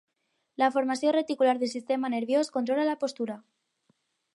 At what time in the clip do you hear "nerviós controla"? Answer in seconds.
2.17-2.91